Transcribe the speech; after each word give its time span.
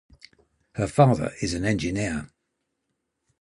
Her 0.71 0.87
father 0.87 1.31
is 1.43 1.53
an 1.53 1.63
engineer. 1.63 2.31